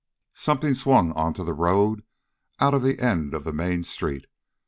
[0.33, 2.01] Something swung on to the road
[2.59, 4.25] out of the end of the main street.